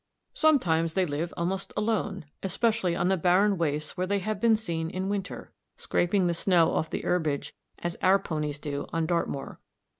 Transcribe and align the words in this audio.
Sometimes 0.33 0.95
they 0.95 1.05
live 1.05 1.31
almost 1.37 1.73
alone, 1.77 2.25
especially 2.41 2.95
on 2.95 3.09
the 3.09 3.17
barren 3.17 3.55
wastes 3.59 3.95
where 3.95 4.07
they 4.07 4.17
have 4.17 4.39
been 4.39 4.55
seen 4.57 4.89
in 4.89 5.09
winter, 5.09 5.53
scraping 5.77 6.25
the 6.25 6.33
snow 6.33 6.71
off 6.71 6.89
the 6.89 7.01
herbage 7.01 7.53
as 7.77 7.95
our 8.01 8.17
ponies 8.17 8.57
do 8.57 8.87
on 8.91 9.05
Dartmoor. 9.05 9.59